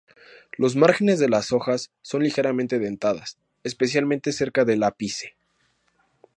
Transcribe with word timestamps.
Los 0.57 0.75
márgenes 0.75 1.19
de 1.19 1.29
las 1.29 1.51
hojas 1.51 1.91
son 2.01 2.23
ligeramente 2.23 2.79
dentadas, 2.79 3.37
especialmente 3.61 4.31
cerca 4.31 4.65
del 4.65 4.81
ápice. 4.81 5.35